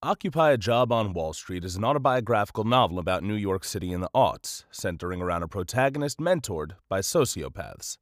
Occupy 0.00 0.52
a 0.52 0.56
Job 0.56 0.92
on 0.92 1.12
Wall 1.12 1.32
Street 1.32 1.64
is 1.64 1.74
an 1.74 1.84
autobiographical 1.84 2.62
novel 2.62 3.00
about 3.00 3.24
New 3.24 3.34
York 3.34 3.64
City 3.64 3.92
in 3.92 4.00
the 4.00 4.08
aughts, 4.14 4.62
centering 4.70 5.20
around 5.20 5.42
a 5.42 5.48
protagonist 5.48 6.20
mentored 6.20 6.76
by 6.88 7.00
sociopaths. 7.00 7.98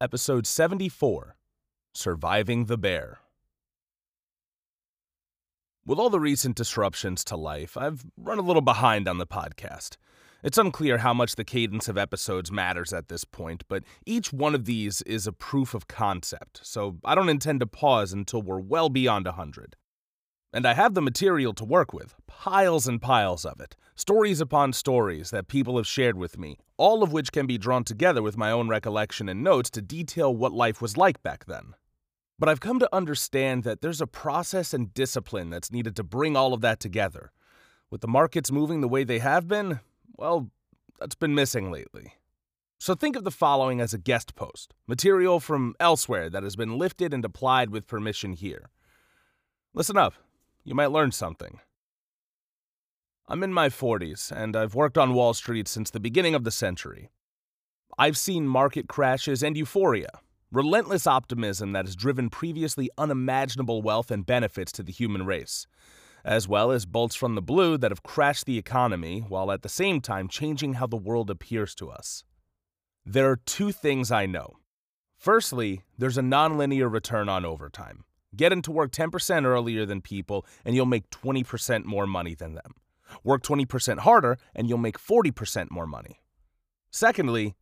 Episode 0.00 0.46
74 0.46 1.34
Surviving 1.92 2.66
the 2.66 2.78
Bear. 2.78 3.18
With 5.84 5.98
all 5.98 6.10
the 6.10 6.20
recent 6.20 6.54
disruptions 6.54 7.24
to 7.24 7.36
life, 7.36 7.76
I've 7.76 8.04
run 8.16 8.38
a 8.38 8.42
little 8.42 8.62
behind 8.62 9.08
on 9.08 9.18
the 9.18 9.26
podcast. 9.26 9.96
It's 10.44 10.58
unclear 10.58 10.98
how 10.98 11.12
much 11.12 11.34
the 11.34 11.44
cadence 11.44 11.88
of 11.88 11.98
episodes 11.98 12.52
matters 12.52 12.92
at 12.92 13.08
this 13.08 13.24
point, 13.24 13.64
but 13.66 13.82
each 14.06 14.32
one 14.32 14.54
of 14.54 14.64
these 14.64 15.02
is 15.02 15.26
a 15.26 15.32
proof 15.32 15.74
of 15.74 15.88
concept, 15.88 16.60
so 16.62 16.98
I 17.04 17.16
don't 17.16 17.28
intend 17.28 17.58
to 17.58 17.66
pause 17.66 18.12
until 18.12 18.42
we're 18.42 18.60
well 18.60 18.88
beyond 18.90 19.26
100. 19.26 19.74
And 20.52 20.66
I 20.66 20.74
have 20.74 20.94
the 20.94 21.02
material 21.02 21.52
to 21.54 21.64
work 21.64 21.92
with, 21.92 22.16
piles 22.26 22.88
and 22.88 23.00
piles 23.00 23.44
of 23.44 23.60
it, 23.60 23.76
stories 23.94 24.40
upon 24.40 24.72
stories 24.72 25.30
that 25.30 25.46
people 25.46 25.76
have 25.76 25.86
shared 25.86 26.16
with 26.16 26.38
me, 26.38 26.58
all 26.76 27.04
of 27.04 27.12
which 27.12 27.30
can 27.30 27.46
be 27.46 27.56
drawn 27.56 27.84
together 27.84 28.20
with 28.20 28.36
my 28.36 28.50
own 28.50 28.68
recollection 28.68 29.28
and 29.28 29.44
notes 29.44 29.70
to 29.70 29.82
detail 29.82 30.34
what 30.34 30.52
life 30.52 30.82
was 30.82 30.96
like 30.96 31.22
back 31.22 31.44
then. 31.44 31.74
But 32.36 32.48
I've 32.48 32.58
come 32.58 32.80
to 32.80 32.92
understand 32.92 33.62
that 33.62 33.80
there's 33.80 34.00
a 34.00 34.08
process 34.08 34.74
and 34.74 34.92
discipline 34.92 35.50
that's 35.50 35.70
needed 35.70 35.94
to 35.96 36.02
bring 36.02 36.36
all 36.36 36.52
of 36.52 36.62
that 36.62 36.80
together. 36.80 37.30
With 37.88 38.00
the 38.00 38.08
markets 38.08 38.50
moving 38.50 38.80
the 38.80 38.88
way 38.88 39.04
they 39.04 39.20
have 39.20 39.46
been, 39.46 39.78
well, 40.16 40.50
that's 40.98 41.14
been 41.14 41.34
missing 41.34 41.70
lately. 41.70 42.14
So 42.78 42.94
think 42.94 43.14
of 43.14 43.22
the 43.24 43.30
following 43.30 43.80
as 43.80 43.94
a 43.94 43.98
guest 43.98 44.34
post, 44.34 44.74
material 44.88 45.38
from 45.38 45.76
elsewhere 45.78 46.28
that 46.30 46.42
has 46.42 46.56
been 46.56 46.76
lifted 46.76 47.14
and 47.14 47.24
applied 47.24 47.70
with 47.70 47.86
permission 47.86 48.32
here. 48.32 48.70
Listen 49.74 49.96
up 49.96 50.14
you 50.64 50.74
might 50.74 50.90
learn 50.90 51.12
something. 51.12 51.60
I'm 53.28 53.42
in 53.42 53.52
my 53.52 53.68
40s, 53.68 54.32
and 54.32 54.56
I've 54.56 54.74
worked 54.74 54.98
on 54.98 55.14
Wall 55.14 55.34
Street 55.34 55.68
since 55.68 55.90
the 55.90 56.00
beginning 56.00 56.34
of 56.34 56.44
the 56.44 56.50
century. 56.50 57.10
I've 57.96 58.18
seen 58.18 58.48
market 58.48 58.88
crashes 58.88 59.42
and 59.42 59.56
euphoria, 59.56 60.20
relentless 60.50 61.06
optimism 61.06 61.72
that 61.72 61.86
has 61.86 61.94
driven 61.94 62.28
previously 62.28 62.90
unimaginable 62.98 63.82
wealth 63.82 64.10
and 64.10 64.26
benefits 64.26 64.72
to 64.72 64.82
the 64.82 64.92
human 64.92 65.24
race, 65.24 65.66
as 66.24 66.48
well 66.48 66.70
as 66.70 66.86
bolts 66.86 67.14
from 67.14 67.34
the 67.34 67.42
blue 67.42 67.78
that 67.78 67.90
have 67.90 68.02
crashed 68.02 68.46
the 68.46 68.58
economy 68.58 69.20
while 69.20 69.52
at 69.52 69.62
the 69.62 69.68
same 69.68 70.00
time 70.00 70.28
changing 70.28 70.74
how 70.74 70.86
the 70.86 70.96
world 70.96 71.30
appears 71.30 71.74
to 71.76 71.88
us. 71.88 72.24
There 73.06 73.30
are 73.30 73.36
two 73.36 73.72
things 73.72 74.10
I 74.10 74.26
know. 74.26 74.56
Firstly, 75.16 75.82
there's 75.96 76.18
a 76.18 76.22
nonlinear 76.22 76.90
return 76.90 77.28
on 77.28 77.44
overtime. 77.44 78.04
Get 78.34 78.52
into 78.52 78.70
work 78.70 78.92
10% 78.92 79.44
earlier 79.44 79.84
than 79.84 80.00
people, 80.00 80.46
and 80.64 80.76
you'll 80.76 80.86
make 80.86 81.10
20% 81.10 81.84
more 81.84 82.06
money 82.06 82.34
than 82.34 82.54
them. 82.54 82.74
Work 83.24 83.42
20% 83.42 83.98
harder, 83.98 84.38
and 84.54 84.68
you'll 84.68 84.78
make 84.78 84.98
40% 84.98 85.70
more 85.70 85.86
money. 85.86 86.20
Secondly, 86.90 87.54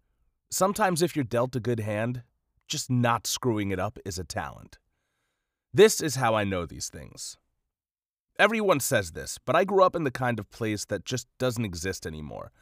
sometimes 0.50 1.02
if 1.02 1.16
you're 1.16 1.25
dealt 1.25 1.56
a 1.56 1.60
good 1.60 1.80
hand, 1.80 2.22
just 2.66 2.91
not 2.91 3.27
screwing 3.27 3.70
it 3.70 3.80
up 3.80 3.98
is 4.05 4.19
a 4.19 4.25
talent. 4.25 4.78
This 5.72 6.00
is 6.00 6.16
how 6.16 6.34
I 6.34 6.44
know 6.44 6.66
these 6.66 6.88
things. 6.88 7.38
Everyone 8.38 8.78
says 8.78 9.12
this, 9.12 9.38
but 9.44 9.56
I 9.56 9.64
grew 9.64 9.82
up 9.82 9.97
in 9.97 10.05
the 10.05 10.10
kind 10.10 10.38
of 10.38 10.50
place 10.50 10.84
that 10.86 11.05
just 11.05 11.27
doesn't 11.38 11.64
exist 11.64 12.06
anymore. 12.06 12.53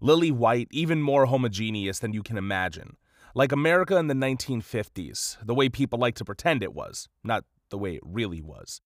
Lily 0.00 0.30
white, 0.30 0.68
even 0.70 1.00
more 1.00 1.26
homogeneous 1.26 2.00
than 2.00 2.12
you 2.12 2.22
can 2.22 2.36
imagine. 2.36 2.96
Like 3.34 3.50
America 3.50 3.96
in 3.96 4.08
the 4.08 4.14
1950s, 4.14 5.38
the 5.42 5.54
way 5.54 5.68
people 5.68 5.98
like 5.98 6.16
to 6.16 6.24
pretend 6.24 6.62
it 6.62 6.74
was, 6.74 7.08
not 7.24 7.44
the 7.72 7.78
way 7.78 7.96
it 7.96 8.02
really 8.04 8.40
was. 8.40 8.80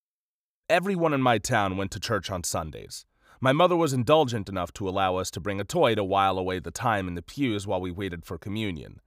Everyone 0.70 1.12
in 1.12 1.20
my 1.20 1.36
town 1.36 1.76
went 1.76 1.90
to 1.90 2.00
church 2.00 2.30
on 2.30 2.42
Sundays. 2.42 3.04
My 3.38 3.52
mother 3.52 3.76
was 3.76 3.92
indulgent 3.92 4.48
enough 4.48 4.72
to 4.72 4.88
allow 4.88 5.16
us 5.16 5.30
to 5.32 5.40
bring 5.40 5.60
a 5.60 5.64
toy 5.64 5.94
to 5.94 6.02
while 6.02 6.38
away 6.38 6.58
the 6.58 6.70
time 6.70 7.06
in 7.06 7.14
the 7.14 7.20
pews 7.20 7.66
while 7.66 7.82
we 7.82 7.90
waited 7.90 8.24
for 8.24 8.38
communion. 8.38 9.00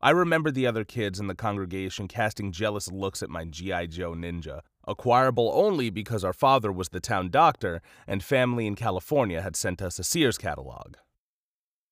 I 0.00 0.10
remember 0.10 0.50
the 0.50 0.66
other 0.66 0.84
kids 0.84 1.20
in 1.20 1.26
the 1.26 1.34
congregation 1.34 2.08
casting 2.08 2.50
jealous 2.50 2.90
looks 2.90 3.22
at 3.22 3.30
my 3.30 3.44
G.I. 3.44 3.86
Joe 3.86 4.12
ninja, 4.12 4.60
acquirable 4.86 5.50
only 5.54 5.90
because 5.90 6.24
our 6.24 6.32
father 6.32 6.72
was 6.72 6.88
the 6.88 7.00
town 7.00 7.30
doctor 7.30 7.80
and 8.06 8.22
family 8.22 8.66
in 8.66 8.74
California 8.74 9.40
had 9.40 9.56
sent 9.56 9.80
us 9.80 9.98
a 9.98 10.04
Sears 10.04 10.36
catalog. 10.36 10.96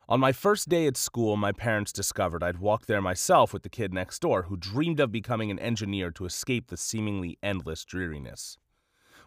On 0.07 0.21
my 0.21 0.33
first 0.33 0.69
day 0.69 0.87
at 0.87 0.99
school, 0.99 1.39
my 1.39 1.51
parents 1.51 1.91
discovered 1.91 2.43
I'd 2.43 2.59
walked 2.59 2.89
there 2.89 3.01
myself 3.01 3.55
with 3.55 3.63
the 3.63 3.71
kid 3.71 3.95
next 3.95 4.19
door 4.19 4.43
who 4.43 4.57
dreamed 4.57 5.01
of 5.01 5.11
becoming 5.11 5.51
an 5.51 5.59
engineer 5.59 6.11
to 6.11 6.27
escape 6.27 6.67
the 6.67 6.77
seemingly 6.77 7.39
endless 7.43 7.87
dreariness. 7.87 8.59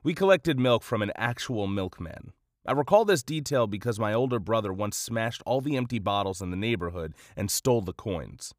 We 0.04 0.14
collected 0.14 0.60
milk 0.60 0.84
from 0.84 1.02
an 1.02 1.12
actual 1.16 1.66
milkman. 1.66 2.32
I 2.68 2.74
recall 2.74 3.06
this 3.06 3.24
detail 3.24 3.66
because 3.66 4.00
my 4.00 4.14
older 4.14 4.40
brother 4.40 4.72
once 4.72 4.98
smashed 4.98 5.42
all 5.48 5.62
the 5.62 5.78
empty 5.78 5.98
bottles 5.98 6.44
in 6.44 6.52
the 6.52 6.58
neighborhood 6.58 7.16
and 7.36 7.50
stole 7.50 7.82
the 7.82 7.94
coins. 7.94 8.54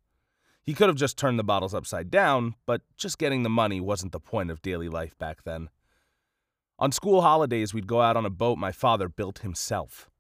He 0.65 0.75
could 0.75 0.89
have 0.89 0.97
just 0.97 1.17
turned 1.17 1.39
the 1.39 1.45
bottles 1.45 1.73
upside 1.73 2.11
down, 2.11 2.57
but 2.67 2.83
just 2.97 3.19
getting 3.19 3.45
the 3.45 3.49
money 3.49 3.81
wasn't 3.81 4.11
the 4.11 4.19
point 4.19 4.51
of 4.51 4.61
daily 4.61 4.89
life 4.89 5.17
back 5.19 5.45
then. 5.45 5.69
On 6.81 6.91
school 6.91 7.23
holidays, 7.23 7.73
we'd 7.73 7.87
go 7.87 8.01
out 8.01 8.17
on 8.17 8.27
a 8.27 8.31
boat 8.31 8.59
my 8.59 8.73
father 8.73 9.09
built 9.09 9.39
himself. 9.41 10.11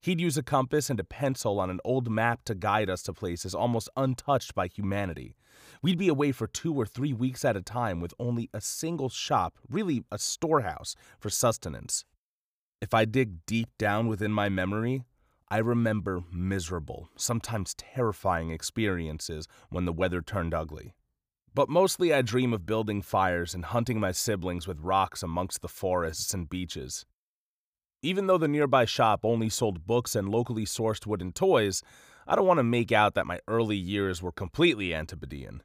He'd 0.00 0.20
use 0.20 0.36
a 0.36 0.42
compass 0.42 0.90
and 0.90 1.00
a 1.00 1.04
pencil 1.04 1.58
on 1.58 1.70
an 1.70 1.80
old 1.84 2.10
map 2.10 2.44
to 2.44 2.54
guide 2.54 2.88
us 2.88 3.02
to 3.02 3.12
places 3.12 3.54
almost 3.54 3.90
untouched 3.96 4.54
by 4.54 4.68
humanity. 4.68 5.34
We'd 5.82 5.98
be 5.98 6.08
away 6.08 6.32
for 6.32 6.46
two 6.46 6.74
or 6.74 6.86
three 6.86 7.12
weeks 7.12 7.44
at 7.44 7.56
a 7.56 7.62
time 7.62 8.00
with 8.00 8.14
only 8.18 8.48
a 8.54 8.60
single 8.60 9.08
shop, 9.08 9.58
really 9.68 10.04
a 10.12 10.18
storehouse, 10.18 10.94
for 11.18 11.30
sustenance. 11.30 12.04
If 12.80 12.94
I 12.94 13.04
dig 13.06 13.44
deep 13.44 13.70
down 13.76 14.06
within 14.06 14.32
my 14.32 14.48
memory, 14.48 15.02
I 15.48 15.58
remember 15.58 16.22
miserable, 16.30 17.08
sometimes 17.16 17.74
terrifying 17.74 18.50
experiences 18.50 19.48
when 19.70 19.84
the 19.84 19.92
weather 19.92 20.22
turned 20.22 20.54
ugly. 20.54 20.94
But 21.54 21.68
mostly 21.68 22.14
I 22.14 22.22
dream 22.22 22.52
of 22.52 22.66
building 22.66 23.02
fires 23.02 23.52
and 23.54 23.64
hunting 23.64 23.98
my 23.98 24.12
siblings 24.12 24.68
with 24.68 24.78
rocks 24.78 25.24
amongst 25.24 25.60
the 25.60 25.68
forests 25.68 26.32
and 26.34 26.48
beaches. 26.48 27.04
Even 28.00 28.28
though 28.28 28.38
the 28.38 28.46
nearby 28.46 28.84
shop 28.84 29.24
only 29.24 29.48
sold 29.48 29.84
books 29.84 30.14
and 30.14 30.28
locally 30.28 30.64
sourced 30.64 31.04
wooden 31.04 31.32
toys, 31.32 31.82
I 32.28 32.36
don't 32.36 32.46
want 32.46 32.58
to 32.58 32.64
make 32.64 32.92
out 32.92 33.14
that 33.14 33.26
my 33.26 33.40
early 33.48 33.76
years 33.76 34.22
were 34.22 34.30
completely 34.30 34.94
Antipodean. 34.94 35.62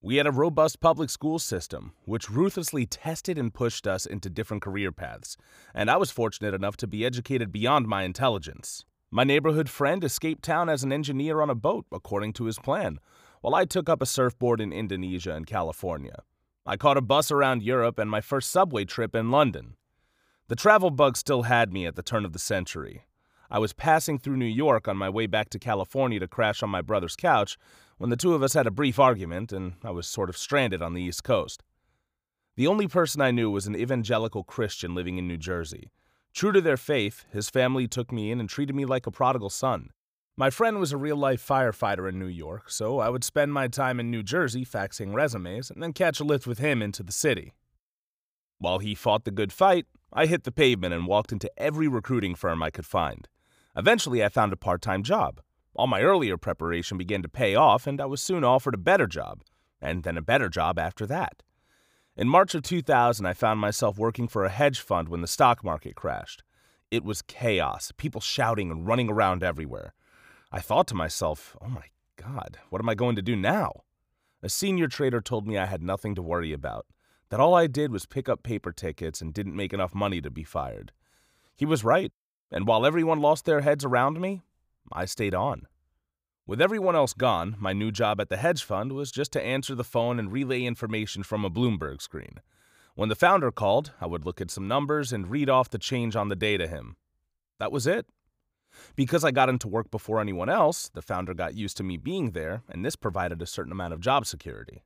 We 0.00 0.16
had 0.16 0.26
a 0.26 0.32
robust 0.32 0.80
public 0.80 1.10
school 1.10 1.38
system, 1.38 1.92
which 2.04 2.30
ruthlessly 2.30 2.86
tested 2.86 3.36
and 3.36 3.52
pushed 3.52 3.86
us 3.86 4.06
into 4.06 4.30
different 4.30 4.62
career 4.62 4.92
paths, 4.92 5.36
and 5.74 5.90
I 5.90 5.96
was 5.98 6.10
fortunate 6.10 6.54
enough 6.54 6.78
to 6.78 6.86
be 6.86 7.04
educated 7.04 7.52
beyond 7.52 7.86
my 7.86 8.04
intelligence. 8.04 8.86
My 9.10 9.24
neighborhood 9.24 9.68
friend 9.68 10.02
escaped 10.02 10.42
town 10.42 10.70
as 10.70 10.84
an 10.84 10.92
engineer 10.92 11.42
on 11.42 11.50
a 11.50 11.54
boat, 11.54 11.84
according 11.92 12.32
to 12.34 12.44
his 12.44 12.58
plan, 12.58 12.98
while 13.42 13.54
I 13.54 13.66
took 13.66 13.90
up 13.90 14.00
a 14.00 14.06
surfboard 14.06 14.60
in 14.60 14.72
Indonesia 14.72 15.34
and 15.34 15.46
California. 15.46 16.22
I 16.64 16.78
caught 16.78 16.96
a 16.96 17.02
bus 17.02 17.30
around 17.30 17.62
Europe 17.62 17.98
and 17.98 18.10
my 18.10 18.22
first 18.22 18.50
subway 18.50 18.86
trip 18.86 19.14
in 19.14 19.30
London. 19.30 19.76
The 20.46 20.56
travel 20.56 20.90
bug 20.90 21.16
still 21.16 21.44
had 21.44 21.72
me 21.72 21.86
at 21.86 21.96
the 21.96 22.02
turn 22.02 22.26
of 22.26 22.34
the 22.34 22.38
century. 22.38 23.06
I 23.50 23.58
was 23.58 23.72
passing 23.72 24.18
through 24.18 24.36
New 24.36 24.44
York 24.44 24.86
on 24.86 24.96
my 24.96 25.08
way 25.08 25.26
back 25.26 25.48
to 25.50 25.58
California 25.58 26.20
to 26.20 26.28
crash 26.28 26.62
on 26.62 26.68
my 26.68 26.82
brother's 26.82 27.16
couch 27.16 27.56
when 27.96 28.10
the 28.10 28.16
two 28.16 28.34
of 28.34 28.42
us 28.42 28.52
had 28.52 28.66
a 28.66 28.70
brief 28.70 28.98
argument 28.98 29.52
and 29.52 29.74
I 29.82 29.90
was 29.90 30.06
sort 30.06 30.28
of 30.28 30.36
stranded 30.36 30.82
on 30.82 30.92
the 30.92 31.00
East 31.00 31.24
Coast. 31.24 31.62
The 32.56 32.66
only 32.66 32.86
person 32.86 33.22
I 33.22 33.30
knew 33.30 33.50
was 33.50 33.66
an 33.66 33.74
evangelical 33.74 34.44
Christian 34.44 34.94
living 34.94 35.16
in 35.16 35.26
New 35.26 35.38
Jersey. 35.38 35.90
True 36.34 36.52
to 36.52 36.60
their 36.60 36.76
faith, 36.76 37.24
his 37.32 37.48
family 37.48 37.88
took 37.88 38.12
me 38.12 38.30
in 38.30 38.38
and 38.38 38.48
treated 38.48 38.76
me 38.76 38.84
like 38.84 39.06
a 39.06 39.10
prodigal 39.10 39.50
son. 39.50 39.90
My 40.36 40.50
friend 40.50 40.78
was 40.78 40.92
a 40.92 40.98
real 40.98 41.16
life 41.16 41.46
firefighter 41.46 42.08
in 42.08 42.18
New 42.18 42.26
York, 42.26 42.68
so 42.70 42.98
I 42.98 43.08
would 43.08 43.24
spend 43.24 43.54
my 43.54 43.68
time 43.68 43.98
in 43.98 44.10
New 44.10 44.22
Jersey 44.22 44.64
faxing 44.64 45.14
resumes 45.14 45.70
and 45.70 45.82
then 45.82 45.92
catch 45.92 46.20
a 46.20 46.24
lift 46.24 46.46
with 46.46 46.58
him 46.58 46.82
into 46.82 47.02
the 47.02 47.12
city. 47.12 47.52
While 48.58 48.80
he 48.80 48.94
fought 48.94 49.24
the 49.24 49.30
good 49.30 49.52
fight, 49.52 49.86
I 50.16 50.26
hit 50.26 50.44
the 50.44 50.52
pavement 50.52 50.94
and 50.94 51.08
walked 51.08 51.32
into 51.32 51.50
every 51.56 51.88
recruiting 51.88 52.36
firm 52.36 52.62
I 52.62 52.70
could 52.70 52.86
find. 52.86 53.26
Eventually, 53.76 54.24
I 54.24 54.28
found 54.28 54.52
a 54.52 54.56
part 54.56 54.80
time 54.80 55.02
job. 55.02 55.40
All 55.74 55.88
my 55.88 56.02
earlier 56.02 56.36
preparation 56.36 56.96
began 56.96 57.20
to 57.22 57.28
pay 57.28 57.56
off, 57.56 57.88
and 57.88 58.00
I 58.00 58.06
was 58.06 58.22
soon 58.22 58.44
offered 58.44 58.74
a 58.74 58.78
better 58.78 59.08
job, 59.08 59.42
and 59.80 60.04
then 60.04 60.16
a 60.16 60.22
better 60.22 60.48
job 60.48 60.78
after 60.78 61.04
that. 61.06 61.42
In 62.16 62.28
March 62.28 62.54
of 62.54 62.62
2000, 62.62 63.26
I 63.26 63.32
found 63.32 63.58
myself 63.58 63.98
working 63.98 64.28
for 64.28 64.44
a 64.44 64.50
hedge 64.50 64.78
fund 64.78 65.08
when 65.08 65.20
the 65.20 65.26
stock 65.26 65.64
market 65.64 65.96
crashed. 65.96 66.44
It 66.92 67.02
was 67.02 67.20
chaos, 67.22 67.90
people 67.96 68.20
shouting 68.20 68.70
and 68.70 68.86
running 68.86 69.10
around 69.10 69.42
everywhere. 69.42 69.94
I 70.52 70.60
thought 70.60 70.86
to 70.88 70.94
myself, 70.94 71.56
oh 71.60 71.68
my 71.68 71.86
God, 72.14 72.58
what 72.70 72.80
am 72.80 72.88
I 72.88 72.94
going 72.94 73.16
to 73.16 73.22
do 73.22 73.34
now? 73.34 73.82
A 74.44 74.48
senior 74.48 74.86
trader 74.86 75.20
told 75.20 75.48
me 75.48 75.58
I 75.58 75.66
had 75.66 75.82
nothing 75.82 76.14
to 76.14 76.22
worry 76.22 76.52
about 76.52 76.86
that 77.34 77.40
all 77.40 77.56
I 77.56 77.66
did 77.66 77.90
was 77.90 78.06
pick 78.06 78.28
up 78.28 78.44
paper 78.44 78.70
tickets 78.70 79.20
and 79.20 79.34
didn't 79.34 79.56
make 79.56 79.72
enough 79.72 79.92
money 79.92 80.20
to 80.20 80.30
be 80.30 80.44
fired. 80.44 80.92
He 81.56 81.66
was 81.66 81.82
right, 81.82 82.12
and 82.52 82.64
while 82.64 82.86
everyone 82.86 83.20
lost 83.20 83.44
their 83.44 83.62
heads 83.62 83.84
around 83.84 84.20
me, 84.20 84.42
I 84.92 85.06
stayed 85.06 85.34
on. 85.34 85.66
With 86.46 86.60
everyone 86.60 86.94
else 86.94 87.12
gone, 87.12 87.56
my 87.58 87.72
new 87.72 87.90
job 87.90 88.20
at 88.20 88.28
the 88.28 88.36
hedge 88.36 88.62
fund 88.62 88.92
was 88.92 89.10
just 89.10 89.32
to 89.32 89.42
answer 89.42 89.74
the 89.74 89.82
phone 89.82 90.20
and 90.20 90.30
relay 90.30 90.62
information 90.62 91.24
from 91.24 91.44
a 91.44 91.50
Bloomberg 91.50 92.00
screen. 92.00 92.38
When 92.94 93.08
the 93.08 93.16
founder 93.16 93.50
called, 93.50 93.90
I 94.00 94.06
would 94.06 94.24
look 94.24 94.40
at 94.40 94.52
some 94.52 94.68
numbers 94.68 95.12
and 95.12 95.28
read 95.28 95.50
off 95.50 95.70
the 95.70 95.78
change 95.78 96.14
on 96.14 96.28
the 96.28 96.36
day 96.36 96.56
to 96.56 96.68
him. 96.68 96.94
That 97.58 97.72
was 97.72 97.84
it. 97.84 98.06
Because 98.94 99.24
I 99.24 99.32
got 99.32 99.48
into 99.48 99.66
work 99.66 99.90
before 99.90 100.20
anyone 100.20 100.48
else, 100.48 100.88
the 100.88 101.02
founder 101.02 101.34
got 101.34 101.56
used 101.56 101.76
to 101.78 101.82
me 101.82 101.96
being 101.96 102.30
there, 102.30 102.62
and 102.68 102.84
this 102.84 102.94
provided 102.94 103.42
a 103.42 103.46
certain 103.46 103.72
amount 103.72 103.92
of 103.92 103.98
job 103.98 104.24
security. 104.24 104.84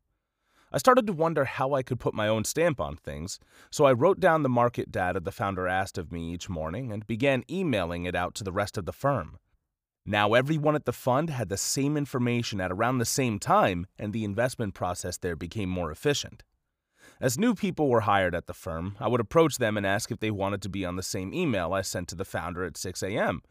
I 0.70 0.79
started 0.79 1.06
to 1.06 1.12
wonder 1.12 1.47
how 1.47 1.73
I 1.73 1.82
could 1.82 1.99
put 1.99 2.12
my 2.12 2.29
own 2.29 2.44
stamp 2.44 2.81
on 2.81 2.97
things, 2.97 3.41
so 3.70 3.87
I 3.87 3.93
wrote 3.93 4.20
down 4.20 4.43
the 4.43 4.49
market 4.50 4.93
data 4.93 5.19
the 5.19 5.32
founder 5.32 5.67
asked 5.67 5.97
of 5.97 6.12
me 6.12 6.32
each 6.32 6.49
morning 6.49 6.93
and 6.93 7.06
began 7.06 7.44
emailing 7.50 8.05
it 8.05 8.15
out 8.15 8.35
to 8.37 8.44
the 8.44 8.53
rest 8.53 8.76
of 8.76 8.85
the 8.85 8.93
firm. 8.93 9.38
Now, 10.05 10.35
everyone 10.35 10.75
at 10.75 10.85
the 10.85 10.93
fund 10.93 11.31
had 11.31 11.49
the 11.49 11.56
same 11.56 11.97
information 11.97 12.61
at 12.61 12.73
around 12.73 12.99
the 12.99 13.05
same 13.05 13.38
time, 13.38 13.87
and 13.99 14.12
the 14.12 14.25
investment 14.25 14.75
process 14.75 15.17
there 15.17 15.37
became 15.37 15.69
more 15.69 15.91
efficient. 15.91 16.43
As 17.20 17.38
new 17.38 17.55
people 17.55 17.88
were 17.88 18.03
hired 18.03 18.35
at 18.35 18.47
the 18.47 18.55
firm, 18.55 18.97
I 19.00 19.09
would 19.09 19.20
approach 19.20 19.59
them 19.59 19.76
and 19.76 19.87
ask 19.87 20.11
if 20.11 20.20
they 20.20 20.31
wanted 20.31 20.62
to 20.62 20.69
be 20.69 20.85
on 20.85 20.97
the 20.97 21.03
same 21.03 21.35
email 21.35 21.73
I 21.73 21.82
sent 21.82 22.09
to 22.09 22.15
the 22.15 22.25
founder 22.25 22.65
at 22.65 22.76
6 22.76 23.03
a.m. 23.03 23.43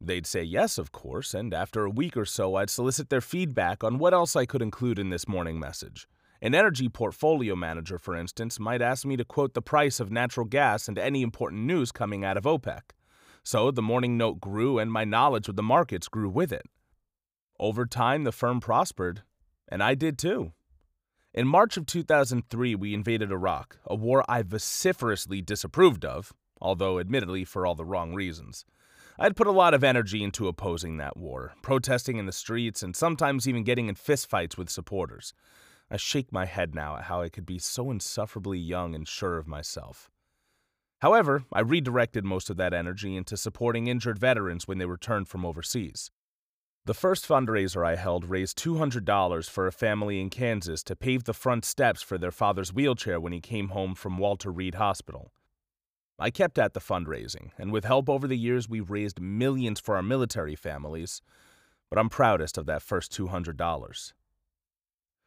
They'd 0.00 0.26
say 0.26 0.42
yes, 0.42 0.78
of 0.78 0.92
course, 0.92 1.34
and 1.34 1.52
after 1.52 1.84
a 1.84 1.90
week 1.90 2.16
or 2.16 2.24
so, 2.24 2.54
I'd 2.54 2.70
solicit 2.70 3.10
their 3.10 3.20
feedback 3.20 3.82
on 3.82 3.98
what 3.98 4.14
else 4.14 4.36
I 4.36 4.46
could 4.46 4.62
include 4.62 4.98
in 4.98 5.10
this 5.10 5.28
morning 5.28 5.58
message. 5.58 6.06
An 6.42 6.54
energy 6.54 6.88
portfolio 6.88 7.54
manager, 7.54 7.98
for 7.98 8.16
instance, 8.16 8.58
might 8.58 8.80
ask 8.80 9.04
me 9.04 9.16
to 9.16 9.24
quote 9.24 9.52
the 9.52 9.60
price 9.60 10.00
of 10.00 10.10
natural 10.10 10.46
gas 10.46 10.88
and 10.88 10.98
any 10.98 11.22
important 11.22 11.62
news 11.62 11.92
coming 11.92 12.24
out 12.24 12.38
of 12.38 12.44
OPEC. 12.44 12.80
So 13.42 13.70
the 13.70 13.82
morning 13.82 14.16
note 14.16 14.40
grew 14.40 14.78
and 14.78 14.90
my 14.90 15.04
knowledge 15.04 15.48
of 15.48 15.56
the 15.56 15.62
markets 15.62 16.08
grew 16.08 16.30
with 16.30 16.52
it. 16.52 16.66
Over 17.58 17.84
time, 17.84 18.24
the 18.24 18.32
firm 18.32 18.60
prospered, 18.60 19.22
and 19.68 19.82
I 19.82 19.94
did 19.94 20.18
too. 20.18 20.52
In 21.34 21.46
March 21.46 21.76
of 21.76 21.84
2003, 21.86 22.74
we 22.74 22.94
invaded 22.94 23.30
Iraq, 23.30 23.78
a 23.86 23.94
war 23.94 24.24
I 24.26 24.42
vociferously 24.42 25.42
disapproved 25.42 26.04
of, 26.04 26.32
although 26.60 26.98
admittedly 26.98 27.44
for 27.44 27.66
all 27.66 27.74
the 27.74 27.84
wrong 27.84 28.14
reasons. 28.14 28.64
I'd 29.18 29.36
put 29.36 29.46
a 29.46 29.52
lot 29.52 29.74
of 29.74 29.84
energy 29.84 30.24
into 30.24 30.48
opposing 30.48 30.96
that 30.96 31.18
war, 31.18 31.52
protesting 31.62 32.16
in 32.16 32.24
the 32.24 32.32
streets, 32.32 32.82
and 32.82 32.96
sometimes 32.96 33.46
even 33.46 33.62
getting 33.62 33.88
in 33.88 33.94
fistfights 33.94 34.56
with 34.56 34.70
supporters. 34.70 35.34
I 35.90 35.96
shake 35.96 36.32
my 36.32 36.46
head 36.46 36.74
now 36.74 36.96
at 36.96 37.04
how 37.04 37.20
I 37.20 37.28
could 37.28 37.46
be 37.46 37.58
so 37.58 37.90
insufferably 37.90 38.58
young 38.58 38.94
and 38.94 39.08
sure 39.08 39.38
of 39.38 39.48
myself. 39.48 40.10
However, 41.00 41.44
I 41.52 41.60
redirected 41.60 42.24
most 42.24 42.50
of 42.50 42.56
that 42.58 42.74
energy 42.74 43.16
into 43.16 43.36
supporting 43.36 43.86
injured 43.86 44.18
veterans 44.18 44.68
when 44.68 44.78
they 44.78 44.86
returned 44.86 45.28
from 45.28 45.44
overseas. 45.44 46.10
The 46.86 46.94
first 46.94 47.26
fundraiser 47.26 47.84
I 47.84 47.96
held 47.96 48.24
raised 48.24 48.58
$200 48.58 49.50
for 49.50 49.66
a 49.66 49.72
family 49.72 50.20
in 50.20 50.30
Kansas 50.30 50.82
to 50.84 50.96
pave 50.96 51.24
the 51.24 51.34
front 51.34 51.64
steps 51.64 52.02
for 52.02 52.18
their 52.18 52.30
father's 52.30 52.72
wheelchair 52.72 53.20
when 53.20 53.32
he 53.32 53.40
came 53.40 53.68
home 53.68 53.94
from 53.94 54.18
Walter 54.18 54.50
Reed 54.50 54.76
Hospital. 54.76 55.32
I 56.18 56.30
kept 56.30 56.58
at 56.58 56.74
the 56.74 56.80
fundraising, 56.80 57.50
and 57.58 57.72
with 57.72 57.84
help 57.84 58.08
over 58.08 58.26
the 58.26 58.36
years, 58.36 58.68
we've 58.68 58.90
raised 58.90 59.20
millions 59.20 59.80
for 59.80 59.96
our 59.96 60.02
military 60.02 60.54
families, 60.54 61.22
but 61.88 61.98
I'm 61.98 62.10
proudest 62.10 62.58
of 62.58 62.66
that 62.66 62.82
first 62.82 63.10
$200. 63.12 64.12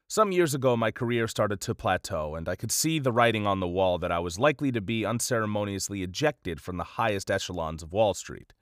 Some 0.07 0.31
years 0.31 0.53
ago, 0.53 0.77
my 0.77 0.91
career 0.91 1.27
started 1.27 1.59
to 1.61 1.73
plateau, 1.73 2.35
and 2.35 2.47
I 2.47 2.55
could 2.55 2.71
see 2.71 2.99
the 2.99 3.11
writing 3.11 3.47
on 3.47 3.59
the 3.59 3.67
wall 3.67 3.97
that 3.97 4.11
I 4.11 4.19
was 4.19 4.37
likely 4.37 4.71
to 4.71 4.81
be 4.81 5.05
unceremoniously 5.05 6.03
ejected 6.03 6.61
from 6.61 6.77
the 6.77 6.83
highest 6.83 7.31
echelons 7.31 7.81
of 7.81 7.91
Wall 7.91 8.13
Street. 8.13 8.53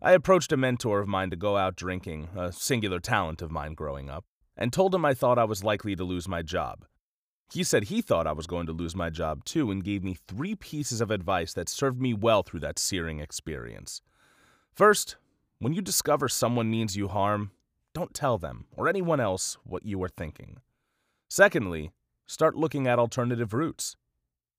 I 0.00 0.12
approached 0.12 0.50
a 0.50 0.56
mentor 0.56 1.00
of 1.00 1.08
mine 1.08 1.28
to 1.30 1.36
go 1.36 1.56
out 1.56 1.76
drinking, 1.76 2.30
a 2.34 2.52
singular 2.52 3.00
talent 3.00 3.42
of 3.42 3.50
mine 3.50 3.74
growing 3.74 4.08
up, 4.08 4.24
and 4.56 4.72
told 4.72 4.94
him 4.94 5.04
I 5.04 5.12
thought 5.12 5.38
I 5.38 5.44
was 5.44 5.62
likely 5.62 5.94
to 5.94 6.04
lose 6.04 6.26
my 6.26 6.40
job. 6.40 6.86
He 7.52 7.64
said 7.64 7.84
he 7.84 8.00
thought 8.00 8.26
I 8.26 8.32
was 8.32 8.46
going 8.46 8.66
to 8.66 8.72
lose 8.72 8.94
my 8.94 9.10
job 9.10 9.44
too 9.44 9.70
and 9.70 9.84
gave 9.84 10.04
me 10.04 10.16
three 10.26 10.54
pieces 10.54 11.00
of 11.00 11.10
advice 11.10 11.52
that 11.54 11.68
served 11.68 12.00
me 12.00 12.14
well 12.14 12.42
through 12.42 12.60
that 12.60 12.78
searing 12.78 13.20
experience. 13.20 14.02
First, 14.72 15.16
when 15.58 15.72
you 15.72 15.80
discover 15.80 16.28
someone 16.28 16.70
means 16.70 16.96
you 16.96 17.08
harm, 17.08 17.50
don't 17.94 18.14
tell 18.14 18.38
them 18.38 18.66
or 18.76 18.88
anyone 18.88 19.18
else 19.18 19.56
what 19.64 19.84
you 19.84 20.02
are 20.02 20.08
thinking. 20.08 20.60
Secondly, 21.28 21.92
start 22.26 22.56
looking 22.56 22.86
at 22.86 22.98
alternative 22.98 23.52
routes. 23.52 23.96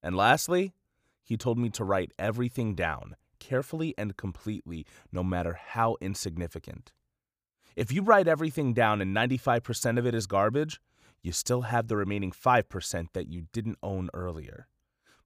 And 0.04 0.16
lastly, 0.16 0.74
he 1.24 1.36
told 1.36 1.58
me 1.58 1.70
to 1.72 1.84
write 1.84 2.14
everything 2.20 2.76
down, 2.76 3.16
carefully 3.40 3.96
and 3.98 4.16
completely, 4.16 4.86
no 5.12 5.24
matter 5.24 5.54
how 5.54 5.98
insignificant. 6.00 6.92
If 7.76 7.92
you 7.92 8.02
write 8.02 8.28
everything 8.28 8.74
down 8.74 9.02
and 9.02 9.16
95% 9.16 9.98
of 9.98 10.06
it 10.06 10.14
is 10.14 10.28
garbage, 10.28 10.80
you 11.22 11.32
still 11.32 11.64
have 11.64 11.88
the 11.88 11.98
remaining 11.98 12.32
5% 12.32 13.08
that 13.14 13.28
you 13.28 13.48
didn't 13.52 13.78
own 13.82 14.10
earlier. 14.14 14.68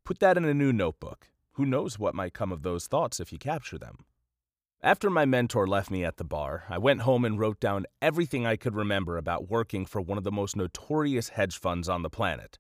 Put 0.04 0.20
that 0.20 0.38
in 0.38 0.46
a 0.46 0.54
new 0.54 0.74
notebook. 0.74 1.28
Who 1.54 1.66
knows 1.66 2.00
what 2.00 2.16
might 2.16 2.34
come 2.34 2.52
of 2.52 2.64
those 2.64 2.88
thoughts 2.88 3.20
if 3.20 3.32
you 3.32 3.38
capture 3.38 3.78
them? 3.78 4.06
After 4.84 5.10
my 5.10 5.24
mentor 5.24 5.66
left 5.66 5.90
me 5.90 6.04
at 6.04 6.18
the 6.18 6.26
bar, 6.26 6.66
I 6.68 6.78
went 6.78 7.04
home 7.04 7.24
and 7.24 7.40
wrote 7.40 7.62
down 7.62 7.86
everything 8.02 8.46
I 8.46 8.58
could 8.58 8.76
remember 8.76 9.16
about 9.16 9.50
working 9.50 9.86
for 9.86 10.02
one 10.02 10.18
of 10.18 10.26
the 10.26 10.32
most 10.32 10.58
notorious 10.58 11.30
hedge 11.30 11.58
funds 11.58 11.88
on 11.88 12.02
the 12.02 12.10
planet. 12.10 12.60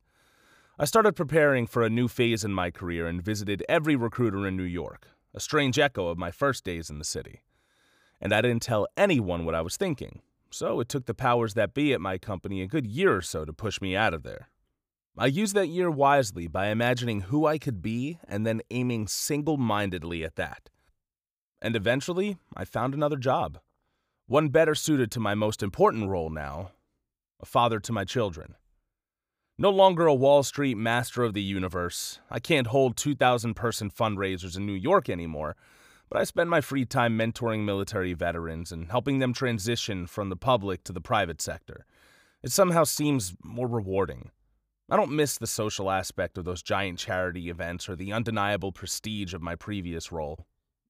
I 0.80 0.86
started 0.86 1.18
preparing 1.18 1.68
for 1.68 1.84
a 1.84 1.90
new 1.90 2.08
phase 2.08 2.46
in 2.46 2.54
my 2.54 2.72
career 2.72 3.08
and 3.08 3.22
visited 3.22 3.66
every 3.68 3.98
recruiter 3.98 4.48
in 4.48 4.56
New 4.56 4.64
York, 4.64 5.10
a 5.34 5.42
strange 5.42 5.78
echo 5.78 6.08
of 6.08 6.18
my 6.18 6.32
first 6.32 6.64
days 6.64 6.90
in 6.90 6.98
the 6.98 7.04
city. 7.04 7.44
And 8.22 8.32
I 8.32 8.40
didn't 8.40 8.62
tell 8.62 8.88
anyone 8.96 9.44
what 9.44 9.54
I 9.54 9.62
was 9.62 9.76
thinking, 9.76 10.22
so 10.50 10.80
it 10.80 10.88
took 10.88 11.08
the 11.08 11.14
powers 11.14 11.56
that 11.56 11.74
be 11.74 11.92
at 11.92 12.00
my 12.00 12.18
company 12.18 12.62
a 12.62 12.68
good 12.68 12.88
year 12.88 13.18
or 13.18 13.22
so 13.22 13.44
to 13.44 13.52
push 13.52 13.82
me 13.82 13.98
out 13.98 14.14
of 14.14 14.24
there. 14.24 14.48
I 15.18 15.26
used 15.26 15.56
that 15.56 15.68
year 15.68 15.92
wisely 15.92 16.48
by 16.48 16.68
imagining 16.68 17.22
who 17.24 17.46
I 17.46 17.58
could 17.58 17.82
be 17.82 18.20
and 18.30 18.48
then 18.48 18.62
aiming 18.72 19.10
single 19.10 19.58
mindedly 19.58 20.24
at 20.24 20.38
that. 20.38 20.70
And 21.64 21.78
eventually, 21.78 22.36
I 22.58 22.66
found 22.66 22.94
another 22.94 23.16
job. 23.16 23.58
One 24.28 24.50
better 24.50 24.76
suited 24.76 25.12
to 25.12 25.22
my 25.22 25.34
most 25.34 25.64
important 25.64 26.10
role 26.10 26.30
now 26.30 26.72
a 27.40 27.46
father 27.46 27.78
to 27.78 27.92
my 27.92 28.06
children. 28.06 28.56
No 29.58 29.70
longer 29.70 30.06
a 30.06 30.14
Wall 30.14 30.44
Street 30.44 30.76
master 30.76 31.24
of 31.24 31.34
the 31.34 31.42
universe, 31.42 32.20
I 32.30 32.40
can't 32.40 32.68
hold 32.68 32.96
2,000 32.96 33.54
person 33.54 33.90
fundraisers 33.90 34.56
in 34.56 34.66
New 34.66 34.74
York 34.74 35.10
anymore, 35.10 35.58
but 36.10 36.22
I 36.22 36.24
spend 36.24 36.50
my 36.50 36.62
free 36.62 36.86
time 36.86 37.18
mentoring 37.18 37.66
military 37.66 38.14
veterans 38.14 38.72
and 38.72 38.90
helping 38.90 39.20
them 39.20 39.34
transition 39.34 40.08
from 40.08 40.30
the 40.30 40.38
public 40.38 40.86
to 40.86 40.94
the 40.94 41.02
private 41.02 41.42
sector. 41.42 41.86
It 42.42 42.54
somehow 42.54 42.86
seems 42.86 43.36
more 43.44 43.68
rewarding. 43.68 44.32
I 44.90 44.96
don't 44.96 45.16
miss 45.16 45.38
the 45.38 45.48
social 45.48 45.92
aspect 45.92 46.38
of 46.38 46.46
those 46.46 46.64
giant 46.64 47.00
charity 47.00 47.50
events 47.50 47.90
or 47.90 47.98
the 47.98 48.14
undeniable 48.14 48.72
prestige 48.72 49.34
of 49.34 49.42
my 49.42 49.56
previous 49.56 50.14
role 50.14 50.46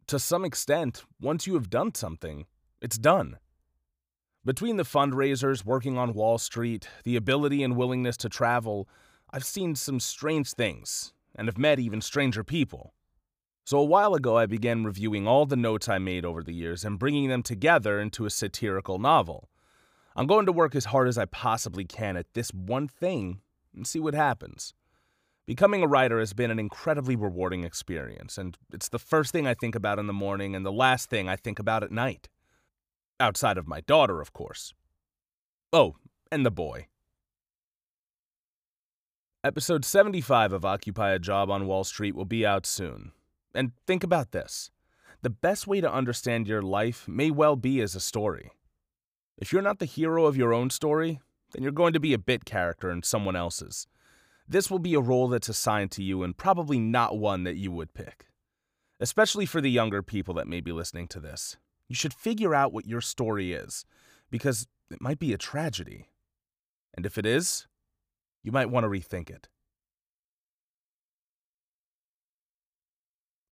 to 0.07 0.19
some 0.19 0.45
extent, 0.45 1.03
once 1.19 1.47
you 1.47 1.53
have 1.55 1.69
done 1.69 1.93
something, 1.95 2.45
it's 2.81 2.97
done. 2.97 3.37
Between 4.45 4.77
the 4.77 4.83
fundraisers, 4.83 5.65
working 5.65 5.97
on 5.97 6.13
Wall 6.13 6.37
Street, 6.37 6.87
the 7.03 7.15
ability 7.15 7.63
and 7.63 7.77
willingness 7.77 8.17
to 8.17 8.29
travel, 8.29 8.89
I've 9.31 9.45
seen 9.45 9.75
some 9.75 9.99
strange 9.99 10.51
things, 10.51 11.13
and 11.35 11.47
have 11.47 11.57
met 11.57 11.79
even 11.79 12.01
stranger 12.01 12.43
people. 12.43 12.93
So 13.65 13.79
a 13.79 13.85
while 13.85 14.13
ago, 14.13 14.37
I 14.37 14.45
began 14.45 14.83
reviewing 14.83 15.25
all 15.25 15.45
the 15.45 15.55
notes 15.55 15.87
I 15.87 15.97
made 15.97 16.25
over 16.25 16.43
the 16.43 16.53
years 16.53 16.83
and 16.83 16.99
bringing 16.99 17.29
them 17.29 17.41
together 17.41 17.99
into 17.99 18.25
a 18.25 18.29
satirical 18.29 18.99
novel. 18.99 19.49
I'm 20.15 20.27
going 20.27 20.45
to 20.45 20.51
work 20.51 20.75
as 20.75 20.85
hard 20.85 21.07
as 21.07 21.17
I 21.17 21.25
possibly 21.25 21.85
can 21.85 22.17
at 22.17 22.33
this 22.33 22.49
one 22.49 22.87
thing 22.87 23.39
and 23.73 23.87
see 23.87 23.99
what 23.99 24.13
happens. 24.13 24.73
Becoming 25.45 25.83
a 25.83 25.87
writer 25.87 26.19
has 26.19 26.33
been 26.33 26.51
an 26.51 26.59
incredibly 26.59 27.17
rewarding 27.17 27.65
experience, 27.65 28.37
and 28.37 28.57
it's 28.71 28.87
the 28.87 28.99
first 28.99 29.31
thing 29.31 29.45
I 29.45 29.53
think 29.53 29.75
about 29.75 29.99
in 29.99 30.07
the 30.07 30.13
morning 30.13 30.55
and 30.55 30.65
the 30.65 30.71
last 30.71 31.09
thing 31.09 31.27
I 31.27 31.35
think 31.35 31.59
about 31.59 31.83
at 31.83 31.91
night. 31.91 32.29
Outside 33.19 33.57
of 33.57 33.67
my 33.67 33.81
daughter, 33.81 34.21
of 34.21 34.31
course. 34.31 34.73
Oh, 35.73 35.95
and 36.31 36.45
the 36.45 36.51
boy. 36.51 36.87
Episode 39.43 39.83
75 39.83 40.53
of 40.53 40.63
Occupy 40.63 41.11
a 41.11 41.19
Job 41.19 41.51
on 41.51 41.67
Wall 41.67 41.83
Street 41.83 42.15
will 42.15 42.23
be 42.23 42.45
out 42.45 42.65
soon. 42.65 43.11
And 43.53 43.73
think 43.85 44.03
about 44.03 44.31
this 44.31 44.71
the 45.21 45.29
best 45.29 45.67
way 45.67 45.79
to 45.79 45.91
understand 45.91 46.47
your 46.47 46.61
life 46.61 47.07
may 47.07 47.31
well 47.31 47.55
be 47.55 47.81
as 47.81 47.95
a 47.95 47.99
story. 47.99 48.51
If 49.37 49.51
you're 49.51 49.61
not 49.61 49.79
the 49.79 49.85
hero 49.85 50.25
of 50.25 50.37
your 50.37 50.53
own 50.53 50.69
story, 50.69 51.19
then 51.51 51.63
you're 51.63 51.71
going 51.71 51.93
to 51.93 51.99
be 51.99 52.13
a 52.13 52.17
bit 52.17 52.45
character 52.45 52.91
in 52.91 53.03
someone 53.03 53.35
else's. 53.35 53.87
This 54.47 54.69
will 54.69 54.79
be 54.79 54.93
a 54.93 54.99
role 54.99 55.27
that's 55.27 55.49
assigned 55.49 55.91
to 55.91 56.03
you 56.03 56.23
and 56.23 56.37
probably 56.37 56.79
not 56.79 57.17
one 57.17 57.43
that 57.43 57.55
you 57.55 57.71
would 57.71 57.93
pick. 57.93 58.27
Especially 58.99 59.45
for 59.45 59.61
the 59.61 59.71
younger 59.71 60.01
people 60.01 60.33
that 60.35 60.47
may 60.47 60.61
be 60.61 60.71
listening 60.71 61.07
to 61.09 61.19
this. 61.19 61.57
You 61.89 61.95
should 61.95 62.13
figure 62.13 62.55
out 62.55 62.73
what 62.73 62.87
your 62.87 63.01
story 63.01 63.53
is, 63.53 63.85
because 64.31 64.67
it 64.89 65.01
might 65.01 65.19
be 65.19 65.33
a 65.33 65.37
tragedy. 65.37 66.09
And 66.93 67.05
if 67.05 67.17
it 67.17 67.25
is, 67.25 67.67
you 68.43 68.51
might 68.51 68.69
want 68.69 68.83
to 68.83 68.89
rethink 68.89 69.29
it. 69.29 69.47